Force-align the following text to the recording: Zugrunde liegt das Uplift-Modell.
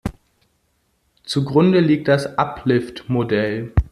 Zugrunde 1.25 1.79
liegt 1.79 2.07
das 2.07 2.27
Uplift-Modell. 2.35 3.71